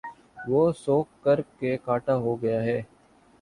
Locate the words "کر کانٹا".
1.23-2.15